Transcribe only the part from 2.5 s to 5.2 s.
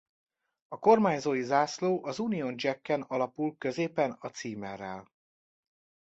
Jacken alapul középen a címerrel.